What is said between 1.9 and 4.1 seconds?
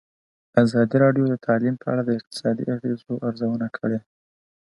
اړه د اقتصادي اغېزو ارزونه کړې.